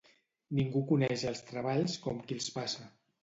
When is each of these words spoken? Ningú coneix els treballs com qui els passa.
Ningú 0.59 0.81
coneix 0.91 1.25
els 1.33 1.43
treballs 1.51 1.99
com 2.07 2.25
qui 2.27 2.39
els 2.41 2.49
passa. 2.59 2.89